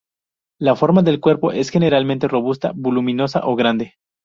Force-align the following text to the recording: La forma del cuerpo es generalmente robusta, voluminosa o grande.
La 0.59 0.75
forma 0.75 1.03
del 1.03 1.19
cuerpo 1.19 1.51
es 1.51 1.69
generalmente 1.69 2.27
robusta, 2.27 2.71
voluminosa 2.73 3.45
o 3.45 3.55
grande. 3.55 3.97